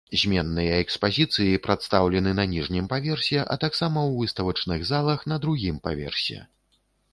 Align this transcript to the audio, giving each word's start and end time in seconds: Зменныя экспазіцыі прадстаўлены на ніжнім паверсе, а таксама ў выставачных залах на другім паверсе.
Зменныя 0.19 0.77
экспазіцыі 0.85 1.59
прадстаўлены 1.67 2.31
на 2.39 2.45
ніжнім 2.55 2.89
паверсе, 2.95 3.45
а 3.55 3.59
таксама 3.65 3.99
ў 4.09 4.25
выставачных 4.25 4.79
залах 4.95 5.19
на 5.35 5.41
другім 5.47 5.75
паверсе. 5.87 6.43